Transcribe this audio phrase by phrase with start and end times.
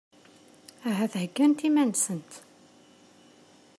[0.89, 2.31] Ahat heggant iman-nsent.